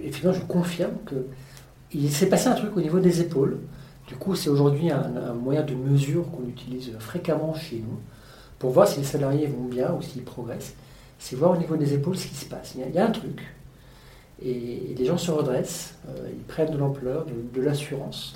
effectivement, 0.00 0.32
je 0.32 0.40
confirme 0.40 0.94
qu'il 1.06 2.10
s'est 2.10 2.28
passé 2.28 2.48
un 2.48 2.54
truc 2.54 2.76
au 2.76 2.80
niveau 2.80 2.98
des 2.98 3.20
épaules. 3.20 3.58
Du 4.10 4.16
coup, 4.16 4.34
c'est 4.34 4.50
aujourd'hui 4.50 4.90
un, 4.90 5.34
moyen 5.34 5.62
de 5.62 5.72
mesure 5.72 6.28
qu'on 6.32 6.44
utilise 6.48 6.90
fréquemment 6.98 7.54
chez 7.54 7.76
nous 7.76 8.00
pour 8.58 8.72
voir 8.72 8.88
si 8.88 8.98
les 8.98 9.06
salariés 9.06 9.46
vont 9.46 9.66
bien 9.66 9.94
ou 9.94 10.02
s'ils 10.02 10.24
progressent. 10.24 10.74
C'est 11.20 11.36
voir 11.36 11.52
au 11.52 11.56
niveau 11.56 11.76
des 11.76 11.94
épaules 11.94 12.16
ce 12.16 12.26
qui 12.26 12.34
se 12.34 12.46
passe. 12.46 12.74
Il 12.74 12.92
y 12.92 12.98
a, 12.98 13.06
un 13.06 13.10
truc. 13.12 13.40
Et, 14.42 14.96
les 14.98 15.04
gens 15.04 15.16
se 15.16 15.30
redressent, 15.30 15.94
euh, 16.08 16.28
ils 16.28 16.42
prennent 16.42 16.72
de 16.72 16.76
l'ampleur, 16.76 17.24
de, 17.24 17.60
l'assurance. 17.62 18.34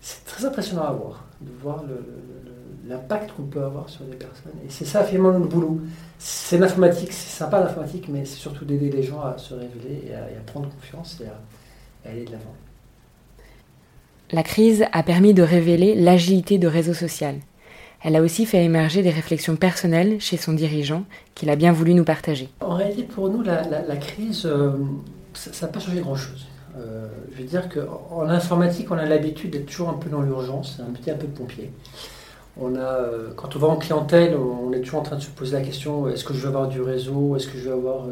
C'est 0.00 0.24
très 0.24 0.44
impressionnant 0.44 0.82
à 0.82 0.92
voir, 0.92 1.24
de 1.40 1.52
voir 1.62 1.84
l'impact 2.88 3.36
qu'on 3.36 3.44
peut 3.44 3.62
avoir 3.62 3.88
sur 3.88 4.04
des 4.04 4.16
personnes. 4.16 4.58
Et 4.66 4.70
c'est 4.70 4.84
ça 4.84 5.04
finalement 5.04 5.38
notre 5.38 5.48
boulot. 5.48 5.80
C'est 6.18 6.58
l'informatique, 6.58 7.12
c'est 7.12 7.38
sympa 7.38 7.60
l'informatique, 7.60 8.08
mais 8.08 8.24
c'est 8.24 8.40
surtout 8.40 8.64
d'aider 8.64 8.90
les 8.90 9.04
gens 9.04 9.20
à 9.20 9.38
se 9.38 9.54
révéler 9.54 10.08
et 10.08 10.14
à, 10.14 10.40
prendre 10.44 10.68
confiance 10.70 11.20
et 11.20 11.28
à, 11.28 12.10
aller 12.10 12.24
de 12.24 12.32
l'avant. 12.32 12.54
La 14.32 14.42
crise 14.42 14.84
a 14.90 15.04
permis 15.04 15.34
de 15.34 15.42
révéler 15.42 15.94
l'agilité 15.94 16.58
de 16.58 16.66
réseau 16.66 16.94
social. 16.94 17.36
Elle 18.02 18.16
a 18.16 18.22
aussi 18.22 18.44
fait 18.44 18.64
émerger 18.64 19.02
des 19.02 19.10
réflexions 19.10 19.54
personnelles 19.54 20.20
chez 20.20 20.36
son 20.36 20.52
dirigeant 20.52 21.04
qu'il 21.36 21.48
a 21.48 21.54
bien 21.54 21.72
voulu 21.72 21.94
nous 21.94 22.02
partager. 22.02 22.48
En 22.60 22.74
réalité, 22.74 23.04
pour 23.04 23.30
nous, 23.30 23.42
la, 23.42 23.56
crise, 23.96 24.44
euh, 24.44 24.72
ça 25.32 25.66
n'a 25.66 25.72
pas 25.72 25.78
changé 25.78 26.00
grand-chose. 26.00 26.46
Euh, 26.76 27.06
je 27.32 27.42
veux 27.42 27.48
dire 27.48 27.68
qu'en 27.68 28.28
informatique, 28.28 28.90
on 28.90 28.98
a 28.98 29.04
l'habitude 29.04 29.50
d'être 29.50 29.66
toujours 29.66 29.90
un 29.90 29.94
peu 29.94 30.10
dans 30.10 30.22
l'urgence, 30.22 30.80
un 30.80 30.92
petit 30.92 31.12
un 31.12 31.16
peu 31.16 31.28
pompier. 31.28 31.70
On 32.60 32.74
a, 32.74 32.80
euh, 32.80 33.30
quand 33.36 33.54
on 33.54 33.60
va 33.60 33.68
en 33.68 33.76
clientèle, 33.76 34.36
on 34.36 34.72
est 34.72 34.80
toujours 34.80 35.00
en 35.00 35.04
train 35.04 35.16
de 35.16 35.22
se 35.22 35.30
poser 35.30 35.56
la 35.56 35.62
question 35.62 36.08
est-ce 36.08 36.24
que 36.24 36.34
je 36.34 36.40
vais 36.40 36.48
avoir 36.48 36.66
du 36.66 36.80
réseau 36.80 37.36
Est-ce 37.36 37.46
que 37.46 37.58
je 37.58 37.68
vais 37.68 37.74
avoir 37.74 38.06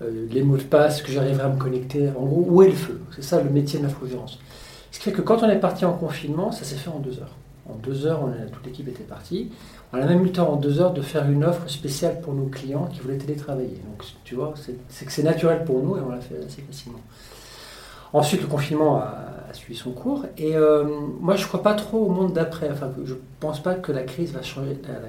les 0.00 0.42
mots 0.42 0.56
de 0.56 0.62
passe 0.62 0.96
Est-ce 0.96 1.02
que 1.02 1.10
j'arriverai 1.10 1.42
à 1.42 1.48
me 1.48 1.58
connecter 1.58 2.10
En 2.10 2.24
gros, 2.24 2.46
où 2.48 2.62
est 2.62 2.68
le 2.68 2.74
feu? 2.74 3.00
C'est 3.16 3.24
ça 3.24 3.42
le 3.42 3.50
métier 3.50 3.80
de 3.80 3.84
l'infogérance. 3.84 4.38
Ce 4.96 4.98
qui 4.98 5.10
fait 5.10 5.12
que 5.12 5.20
quand 5.20 5.42
on 5.42 5.50
est 5.50 5.58
parti 5.58 5.84
en 5.84 5.92
confinement, 5.92 6.52
ça 6.52 6.64
s'est 6.64 6.76
fait 6.76 6.88
en 6.88 7.00
deux 7.00 7.18
heures. 7.18 7.34
En 7.68 7.74
deux 7.74 8.06
heures, 8.06 8.26
toute 8.50 8.64
l'équipe 8.64 8.88
était 8.88 9.04
partie. 9.04 9.50
On 9.92 10.00
a 10.00 10.06
même 10.06 10.22
eu 10.22 10.24
le 10.24 10.32
temps 10.32 10.48
en 10.48 10.56
deux 10.56 10.80
heures 10.80 10.94
de 10.94 11.02
faire 11.02 11.30
une 11.30 11.44
offre 11.44 11.68
spéciale 11.68 12.22
pour 12.22 12.32
nos 12.32 12.46
clients 12.46 12.88
qui 12.90 13.00
voulaient 13.00 13.18
télétravailler. 13.18 13.78
Donc, 13.84 14.06
tu 14.24 14.36
vois, 14.36 14.54
c'est 14.88 15.04
que 15.04 15.12
c'est 15.12 15.22
naturel 15.22 15.64
pour 15.64 15.82
nous 15.82 15.98
et 15.98 16.00
on 16.00 16.08
l'a 16.08 16.22
fait 16.22 16.38
assez 16.38 16.62
facilement. 16.62 17.00
Ensuite, 18.14 18.40
le 18.40 18.46
confinement 18.46 18.96
a, 18.96 19.52
suivi 19.52 19.78
son 19.78 19.90
cours. 19.90 20.24
Et 20.38 20.56
euh, 20.56 20.84
moi, 21.20 21.36
je 21.36 21.42
ne 21.42 21.48
crois 21.48 21.62
pas 21.62 21.74
trop 21.74 21.98
au 21.98 22.08
monde 22.08 22.32
d'après. 22.32 22.70
Enfin, 22.70 22.90
je 23.04 23.12
ne 23.12 23.18
pense 23.38 23.62
pas 23.62 23.74
que 23.74 23.92
la 23.92 24.04
crise 24.04 24.32
va 24.32 24.40
changer, 24.40 24.78
euh, 24.88 24.92
la, 24.94 25.08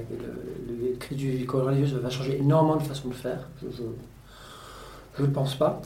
le, 0.89 0.98
crise 0.98 1.17
du 1.17 1.46
coronavirus 1.46 1.94
va 1.94 2.10
changer 2.10 2.39
énormément 2.39 2.75
de 2.75 2.84
façon 2.84 3.08
de 3.08 3.13
faire. 3.13 3.48
Je 3.62 5.24
ne 5.24 5.27
pense 5.27 5.56
pas. 5.56 5.82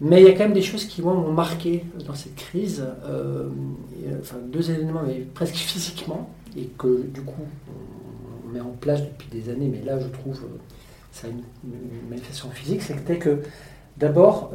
Mais 0.00 0.20
il 0.22 0.28
y 0.28 0.30
a 0.30 0.32
quand 0.32 0.44
même 0.44 0.52
des 0.52 0.62
choses 0.62 0.84
qui 0.84 1.02
m'ont 1.02 1.32
marqué 1.32 1.84
dans 2.06 2.14
cette 2.14 2.36
crise. 2.36 2.84
Euh, 3.04 3.48
enfin, 4.20 4.36
deux 4.46 4.70
éléments, 4.70 5.02
mais 5.06 5.26
presque 5.34 5.54
physiquement, 5.70 6.30
et 6.56 6.70
que 6.78 7.02
du 7.12 7.22
coup, 7.22 7.46
on 8.46 8.52
met 8.52 8.60
en 8.60 8.74
place 8.80 9.02
depuis 9.02 9.28
des 9.28 9.50
années, 9.50 9.68
mais 9.68 9.84
là, 9.84 9.98
je 9.98 10.06
trouve, 10.08 10.40
ça 11.12 11.26
a 11.26 11.30
une, 11.30 11.42
manifestation 12.08 12.50
physique, 12.50 12.82
c'était 12.82 13.18
que 13.18 13.40
d'abord, 13.96 14.52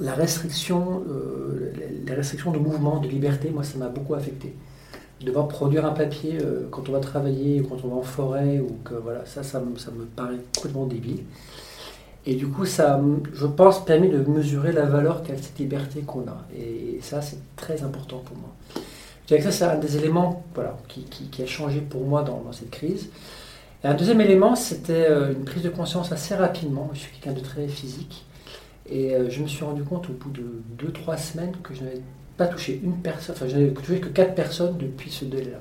la 0.00 0.14
restriction, 0.14 1.04
euh, 1.08 1.72
les 2.06 2.14
restrictions 2.14 2.50
de 2.50 2.58
mouvement, 2.58 2.98
de 3.00 3.08
liberté, 3.08 3.50
moi, 3.50 3.62
ça 3.62 3.78
m'a 3.78 3.88
beaucoup 3.88 4.14
affecté. 4.14 4.54
Devoir 5.20 5.48
produire 5.48 5.84
un 5.84 5.92
papier 5.92 6.38
euh, 6.40 6.66
quand 6.70 6.88
on 6.88 6.92
va 6.92 7.00
travailler, 7.00 7.60
ou 7.60 7.68
quand 7.68 7.84
on 7.84 7.88
va 7.88 7.96
en 7.96 8.02
forêt, 8.02 8.58
ou 8.58 8.78
que 8.84 8.94
voilà, 8.94 9.24
ça, 9.26 9.42
ça, 9.42 9.60
me 9.60 10.04
paraît 10.16 10.38
complètement 10.56 10.86
débile. 10.86 11.24
Et 12.24 12.34
du 12.34 12.46
coup, 12.46 12.66
ça, 12.66 13.00
je 13.34 13.46
pense, 13.46 13.84
permet 13.84 14.08
de 14.08 14.18
mesurer 14.18 14.72
la 14.72 14.84
valeur 14.84 15.22
qu'a 15.22 15.36
cette 15.36 15.58
liberté 15.58 16.02
qu'on 16.02 16.22
a. 16.22 16.46
Et, 16.56 17.00
ça, 17.02 17.20
c'est 17.20 17.38
très 17.56 17.82
important 17.82 18.18
pour 18.18 18.36
moi. 18.36 18.50
Je 19.28 19.36
que 19.36 19.42
ça, 19.42 19.50
c'est 19.50 19.64
un 19.64 19.78
des 19.78 19.96
éléments 19.96 20.44
voilà, 20.54 20.76
qui, 20.88 21.42
a 21.42 21.46
changé 21.46 21.80
pour 21.80 22.04
moi 22.06 22.22
dans, 22.22 22.44
cette 22.52 22.70
crise. 22.70 23.08
Et 23.82 23.88
un 23.88 23.94
deuxième 23.94 24.20
élément, 24.20 24.54
c'était 24.54 25.06
euh, 25.08 25.32
une 25.32 25.44
prise 25.44 25.62
de 25.62 25.68
conscience 25.68 26.12
assez 26.12 26.34
rapidement. 26.34 26.90
Je 26.92 27.00
suis 27.00 27.12
quelqu'un 27.12 27.38
de 27.38 27.44
très 27.44 27.66
physique. 27.66 28.24
Et 28.88 29.14
euh, 29.14 29.30
je 29.30 29.42
me 29.42 29.48
suis 29.48 29.64
rendu 29.64 29.82
compte 29.82 30.08
au 30.10 30.12
bout 30.12 30.30
de 30.30 30.62
2-3 30.86 31.18
semaines 31.18 31.52
que 31.62 31.74
je 31.74 31.82
n'avais 31.82 32.02
pas 32.36 32.46
touché 32.46 32.80
une 32.82 32.96
personne, 32.96 33.34
enfin 33.36 33.46
je 33.48 33.56
n'avais 33.56 33.70
touché 33.70 34.00
que 34.00 34.08
4 34.08 34.34
personnes 34.34 34.76
depuis 34.78 35.10
ce 35.10 35.24
délai-là. 35.24 35.60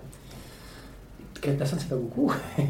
4 1.42 1.58
personnes, 1.58 1.80
c'est 1.80 1.90
pas 1.90 1.96
beaucoup. 1.96 2.32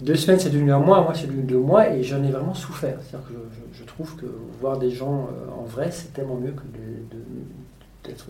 deux 0.00 0.16
semaines, 0.16 0.40
c'est 0.40 0.50
devenu 0.50 0.72
un 0.72 0.78
mois, 0.78 0.98
un 0.98 1.02
mois, 1.02 1.14
c'est 1.14 1.26
devenu 1.26 1.42
deux 1.42 1.58
mois, 1.58 1.90
et 1.90 2.02
j'en 2.02 2.22
ai 2.22 2.30
vraiment 2.30 2.54
souffert. 2.54 2.98
C'est-à-dire 3.00 3.28
que 3.28 3.34
je, 3.72 3.84
trouve 3.84 4.16
que 4.16 4.26
voir 4.60 4.78
des 4.78 4.90
gens 4.90 5.28
euh, 5.32 5.60
en 5.60 5.64
vrai, 5.64 5.90
c'est 5.90 6.12
tellement 6.12 6.36
mieux 6.36 6.52
que 6.52 6.62
d'être 8.04 8.26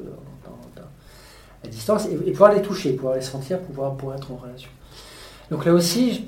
à 1.65 1.69
distance 1.69 2.07
et, 2.07 2.31
pouvoir 2.31 2.53
les 2.53 2.63
toucher, 2.63 2.93
pouvoir 2.93 3.15
les 3.15 3.21
sentir, 3.21 3.61
pouvoir, 3.61 3.97
pouvoir 3.97 4.17
être 4.17 4.31
en 4.31 4.37
relation. 4.37 4.71
Donc 5.51 5.65
là 5.65 5.73
aussi, 5.73 6.27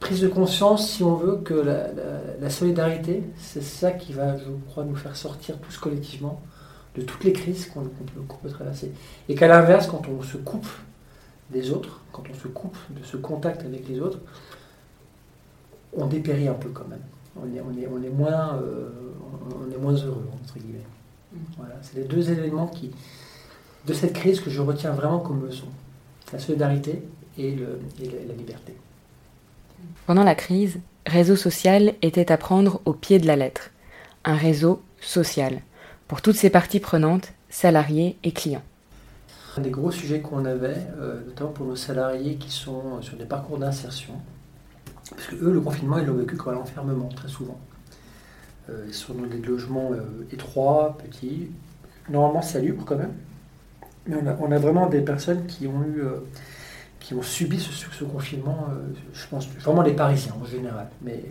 prise 0.00 0.20
de 0.20 0.28
conscience, 0.28 0.90
si 0.90 1.02
on 1.02 1.14
veut, 1.14 1.36
que 1.36 1.54
la, 1.54 2.50
solidarité, 2.50 3.22
c'est 3.36 3.62
ça 3.62 3.92
qui 3.92 4.12
va, 4.12 4.36
je 4.36 4.50
crois, 4.68 4.84
nous 4.84 4.96
faire 4.96 5.16
sortir 5.16 5.58
tous 5.58 5.78
collectivement 5.78 6.40
de 6.96 7.02
toutes 7.02 7.22
les 7.24 7.32
crises 7.32 7.66
qu'on 7.66 7.82
peut, 7.82 8.48
traverser. 8.48 8.92
Et 9.28 9.34
qu'à 9.34 9.46
l'inverse, 9.46 9.86
quand 9.86 10.02
on 10.08 10.22
se 10.22 10.36
coupe 10.36 10.66
des 11.50 11.70
autres, 11.70 12.00
quand 12.12 12.22
on 12.30 12.34
se 12.34 12.48
coupe 12.48 12.76
de 12.90 13.04
ce 13.04 13.16
contact 13.16 13.62
avec 13.62 13.88
les 13.88 14.00
autres, 14.00 14.18
on 15.92 16.06
dépérit 16.06 16.48
un 16.48 16.54
peu 16.54 16.70
quand 16.70 16.86
même. 16.88 17.02
On 17.36 17.46
est, 17.54 17.60
on 17.60 17.80
est, 17.80 17.86
on 17.86 18.02
est, 18.02 18.10
moins, 18.10 18.54
euh, 18.56 18.90
on 19.56 19.70
est 19.70 19.78
moins 19.78 19.94
heureux, 19.94 20.28
entre 20.42 20.58
guillemets. 20.58 20.86
Mm. 21.32 21.38
Voilà, 21.58 21.74
c'est 21.82 21.96
les 21.96 22.04
deux 22.04 22.30
éléments 22.30 22.68
qui, 22.68 22.90
de 23.86 23.92
cette 23.92 24.12
crise 24.12 24.40
que 24.40 24.50
je 24.50 24.60
retiens 24.60 24.92
vraiment 24.92 25.20
comme 25.20 25.44
leçon. 25.44 25.66
La 26.32 26.38
solidarité 26.38 27.02
et, 27.38 27.52
le, 27.52 27.80
et 28.00 28.26
la 28.28 28.34
liberté. 28.34 28.74
Pendant 30.06 30.24
la 30.24 30.34
crise, 30.34 30.78
réseau 31.06 31.36
social 31.36 31.94
était 32.02 32.30
à 32.30 32.36
prendre 32.36 32.80
au 32.84 32.92
pied 32.92 33.18
de 33.18 33.26
la 33.26 33.36
lettre. 33.36 33.70
Un 34.24 34.36
réseau 34.36 34.82
social, 35.00 35.62
pour 36.06 36.22
toutes 36.22 36.36
ses 36.36 36.50
parties 36.50 36.80
prenantes, 36.80 37.32
salariés 37.48 38.16
et 38.22 38.32
clients. 38.32 38.62
Un 39.56 39.62
des 39.62 39.70
gros 39.70 39.90
sujets 39.90 40.20
qu'on 40.20 40.44
avait, 40.44 40.76
euh, 40.98 41.24
notamment 41.26 41.50
pour 41.50 41.66
nos 41.66 41.76
salariés 41.76 42.36
qui 42.36 42.50
sont 42.50 43.02
sur 43.02 43.16
des 43.16 43.24
parcours 43.24 43.58
d'insertion, 43.58 44.14
parce 45.10 45.26
que 45.26 45.34
eux, 45.36 45.52
le 45.52 45.60
confinement, 45.60 45.98
ils 45.98 46.06
l'ont 46.06 46.14
vécu 46.14 46.36
comme 46.36 46.54
un 46.54 46.60
enfermement, 46.60 47.08
très 47.08 47.28
souvent. 47.28 47.58
Euh, 48.68 48.84
ils 48.86 48.94
sont 48.94 49.14
dans 49.14 49.26
des 49.26 49.38
logements 49.38 49.90
euh, 49.92 50.26
étroits, 50.30 50.96
petits, 50.98 51.50
normalement 52.08 52.42
salubres 52.42 52.84
quand 52.84 52.96
même. 52.96 53.14
Mais 54.06 54.16
on 54.40 54.52
a, 54.52 54.58
vraiment 54.58 54.86
des 54.86 55.00
personnes 55.00 55.46
qui 55.46 55.66
ont 55.66 55.82
eu 55.82 56.02
qui 57.00 57.14
ont 57.14 57.22
subi 57.22 57.60
ce, 57.60 58.04
confinement, 58.04 58.66
je 59.12 59.26
pense, 59.28 59.46
vraiment 59.60 59.82
les 59.82 59.92
Parisiens 59.92 60.34
en 60.40 60.44
général. 60.46 60.88
Mais... 61.02 61.22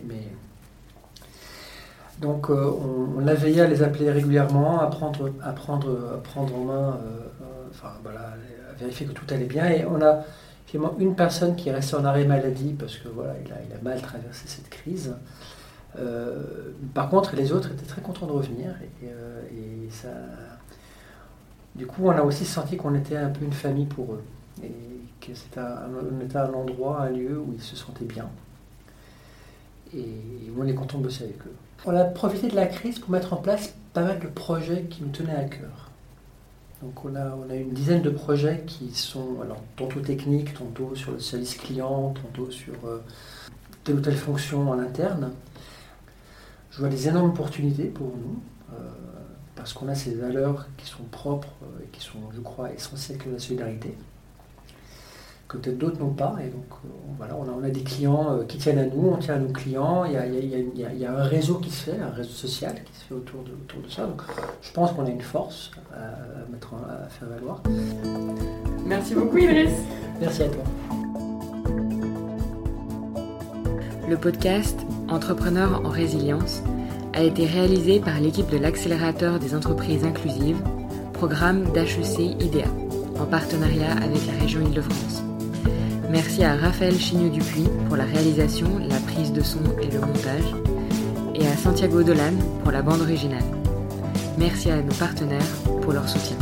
Donc 2.20 2.48
on, 2.48 3.08
on, 3.18 3.26
a 3.26 3.34
veillé 3.34 3.62
à 3.62 3.66
les 3.66 3.82
appeler 3.82 4.10
régulièrement, 4.10 4.80
à 4.80 4.86
prendre, 4.86 5.32
à 5.42 5.52
prendre, 5.52 6.14
à 6.14 6.22
prendre 6.22 6.54
en 6.54 6.64
main, 6.64 7.00
enfin, 7.70 7.92
voilà, 8.02 8.34
vérifier 8.78 9.06
que 9.06 9.12
tout 9.12 9.26
allait 9.30 9.46
bien. 9.46 9.68
Et 9.68 9.84
on 9.84 10.00
a 10.02 10.24
finalement 10.66 10.96
une 10.98 11.14
personne 11.14 11.56
qui 11.56 11.68
est 11.68 11.72
restée 11.72 11.96
en 11.96 12.04
arrêt 12.04 12.24
maladie 12.24 12.74
parce 12.78 12.96
que 12.96 13.08
voilà, 13.08 13.34
il 13.44 13.52
a, 13.52 13.80
mal 13.82 14.00
traversé 14.00 14.46
cette 14.46 14.68
crise. 14.68 15.14
Euh, 15.98 16.72
par 16.94 17.10
contre, 17.10 17.34
les 17.34 17.52
autres 17.52 17.72
étaient 17.72 17.86
très 17.86 18.02
contents 18.02 18.26
de 18.26 18.32
revenir. 18.32 18.74
Euh, 19.04 19.42
et, 19.50 19.90
ça, 19.90 20.08
du 21.74 21.86
coup, 21.86 22.06
on 22.06 22.10
a 22.10 22.22
aussi 22.22 22.44
senti 22.44 22.76
qu'on 22.76 22.94
était 22.94 23.16
un 23.16 23.30
peu 23.30 23.44
une 23.44 23.52
famille 23.52 23.86
pour 23.86 24.14
eux. 24.14 24.22
Et 24.62 24.72
que 25.20 25.34
c'était 25.34 25.60
un, 25.60 25.88
un 26.34 26.52
endroit, 26.54 27.02
un 27.02 27.10
lieu 27.10 27.38
où 27.38 27.52
ils 27.52 27.62
se 27.62 27.76
sentaient 27.76 28.04
bien. 28.04 28.28
Et 29.94 30.06
on 30.56 30.66
est 30.66 30.74
content 30.74 30.98
de 30.98 31.04
bosser 31.04 31.24
avec 31.24 31.38
eux. 31.46 31.54
On 31.84 31.96
a 31.96 32.04
profité 32.04 32.48
de 32.48 32.54
la 32.54 32.66
crise 32.66 32.98
pour 32.98 33.10
mettre 33.10 33.32
en 33.32 33.36
place 33.36 33.74
pas 33.92 34.02
mal 34.02 34.20
de 34.20 34.28
projets 34.28 34.82
qui 34.82 35.02
nous 35.02 35.10
tenaient 35.10 35.34
à 35.34 35.44
cœur. 35.44 35.89
Donc 36.82 37.04
on 37.04 37.14
a, 37.14 37.36
on 37.36 37.50
a 37.50 37.54
une 37.54 37.72
dizaine 37.72 38.00
de 38.00 38.10
projets 38.10 38.64
qui 38.66 38.94
sont 38.94 39.36
tantôt 39.76 40.00
techniques, 40.00 40.54
tantôt 40.54 40.94
sur 40.94 41.12
le 41.12 41.20
service 41.20 41.54
client, 41.56 42.14
tantôt 42.14 42.50
sur 42.50 42.74
euh, 42.86 43.02
telle 43.84 43.96
ou 43.96 44.00
telle 44.00 44.16
fonction 44.16 44.70
en 44.70 44.78
interne. 44.78 45.32
Je 46.70 46.78
vois 46.78 46.88
des 46.88 47.08
énormes 47.08 47.30
opportunités 47.30 47.84
pour 47.84 48.06
nous, 48.06 48.40
euh, 48.72 48.76
parce 49.56 49.74
qu'on 49.74 49.88
a 49.88 49.94
ces 49.94 50.14
valeurs 50.14 50.68
qui 50.78 50.86
sont 50.86 51.02
propres 51.10 51.52
euh, 51.62 51.84
et 51.84 51.88
qui 51.88 52.00
sont, 52.00 52.18
je 52.34 52.40
crois, 52.40 52.72
essentielles 52.72 53.18
que 53.18 53.28
la 53.28 53.38
solidarité, 53.38 53.94
que 55.50 55.56
peut-être 55.56 55.78
d'autres 55.78 55.98
n'ont 55.98 56.14
pas. 56.14 56.36
Et 56.40 56.48
donc, 56.48 56.64
euh, 56.84 56.88
voilà, 57.18 57.36
on 57.36 57.62
a, 57.62 57.68
des 57.68 57.82
clients 57.82 58.38
qui 58.48 58.56
tiennent 58.56 58.78
à 58.78 58.86
nous, 58.86 59.10
on 59.12 59.16
tient 59.16 59.34
à 59.34 59.38
nos 59.38 59.52
clients, 59.52 60.04
il 60.04 60.12
y 60.12 61.04
a, 61.04 61.12
un 61.12 61.22
réseau 61.24 61.56
qui 61.56 61.70
se 61.70 61.90
fait, 61.90 61.98
un 62.00 62.14
réseau 62.14 62.30
social 62.30 62.74
qui 62.84 62.98
se 62.98 63.04
fait 63.04 63.14
autour 63.14 63.42
de, 63.42 63.50
autour 63.50 63.82
de 63.82 63.90
ça. 63.90 64.06
Donc, 64.06 64.22
je 64.62 64.72
pense 64.72 64.92
qu'on 64.92 65.04
a 65.04 65.10
une 65.10 65.20
force 65.20 65.72
à, 65.92 66.50
mettre, 66.50 66.74
à 66.74 67.08
faire 67.08 67.28
valoir. 67.28 67.62
Merci 68.86 69.14
beaucoup, 69.14 69.38
Idriss. 69.38 69.72
Merci 70.20 70.44
à 70.44 70.48
toi. 70.48 70.62
Le 74.08 74.16
podcast 74.16 74.78
Entrepreneurs 75.08 75.82
en 75.84 75.88
résilience 75.88 76.62
a 77.14 77.22
été 77.22 77.46
réalisé 77.46 78.00
par 78.00 78.20
l'équipe 78.20 78.48
de 78.50 78.56
l'accélérateur 78.56 79.38
des 79.38 79.54
entreprises 79.54 80.04
inclusives, 80.04 80.62
programme 81.12 81.64
d'HEC 81.72 82.18
IDEA, 82.40 82.68
en 83.18 83.26
partenariat 83.26 83.92
avec 83.92 84.26
la 84.26 84.32
région 84.40 84.60
Île-de-France. 84.62 85.19
Merci 86.10 86.42
à 86.42 86.56
Raphaël 86.56 86.98
Chigneux-Dupuis 86.98 87.68
pour 87.86 87.96
la 87.96 88.04
réalisation, 88.04 88.66
la 88.88 88.98
prise 88.98 89.32
de 89.32 89.42
son 89.42 89.60
et 89.80 89.86
le 89.86 90.00
montage, 90.00 90.54
et 91.36 91.46
à 91.46 91.56
Santiago 91.56 92.02
Dolan 92.02 92.34
pour 92.64 92.72
la 92.72 92.82
bande 92.82 93.00
originale. 93.00 93.44
Merci 94.36 94.72
à 94.72 94.82
nos 94.82 94.94
partenaires 94.94 95.40
pour 95.82 95.92
leur 95.92 96.08
soutien. 96.08 96.36